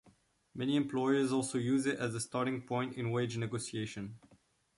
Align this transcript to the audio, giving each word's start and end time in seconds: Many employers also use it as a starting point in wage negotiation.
Many 0.55 0.77
employers 0.77 1.31
also 1.31 1.59
use 1.59 1.85
it 1.85 1.99
as 1.99 2.15
a 2.15 2.19
starting 2.19 2.63
point 2.63 2.95
in 2.97 3.11
wage 3.11 3.37
negotiation. 3.37 4.17